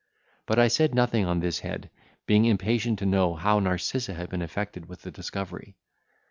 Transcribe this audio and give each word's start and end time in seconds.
But 0.47 0.57
I 0.57 0.67
said 0.67 0.95
nothing 0.95 1.25
on 1.27 1.41
this 1.41 1.59
head, 1.59 1.91
being 2.25 2.45
impatient 2.45 2.97
to 2.97 3.05
know 3.05 3.35
how 3.35 3.59
Narcissa 3.59 4.15
had 4.15 4.29
been 4.31 4.41
affected 4.41 4.87
with 4.89 5.03
the 5.03 5.11
discovery. 5.11 5.75